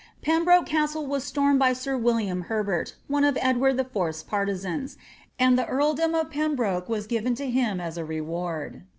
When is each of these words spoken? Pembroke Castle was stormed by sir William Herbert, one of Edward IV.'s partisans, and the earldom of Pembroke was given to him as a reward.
Pembroke 0.23 0.65
Castle 0.65 1.05
was 1.05 1.23
stormed 1.23 1.59
by 1.59 1.73
sir 1.73 1.95
William 1.95 2.41
Herbert, 2.49 2.95
one 3.07 3.23
of 3.23 3.37
Edward 3.39 3.79
IV.'s 3.79 4.23
partisans, 4.23 4.97
and 5.37 5.59
the 5.59 5.67
earldom 5.67 6.15
of 6.15 6.31
Pembroke 6.31 6.89
was 6.89 7.05
given 7.05 7.35
to 7.35 7.51
him 7.51 7.79
as 7.79 7.99
a 7.99 8.03
reward. 8.03 8.81